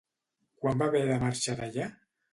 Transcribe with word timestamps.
Quan 0.63 0.81
va 0.81 0.87
haver 0.89 1.01
de 1.11 1.19
marxar 1.27 1.57
d'allà? 1.61 1.91